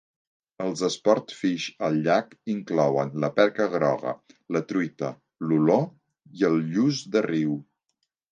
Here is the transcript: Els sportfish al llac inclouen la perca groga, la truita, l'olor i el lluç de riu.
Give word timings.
Els 0.63 0.79
sportfish 0.93 1.65
al 1.87 1.97
llac 2.07 2.31
inclouen 2.53 3.11
la 3.25 3.29
perca 3.35 3.67
groga, 3.75 4.13
la 4.57 4.63
truita, 4.71 5.11
l'olor 5.51 5.85
i 6.41 6.49
el 6.53 6.59
lluç 6.73 7.03
de 7.17 7.23
riu. 7.27 7.55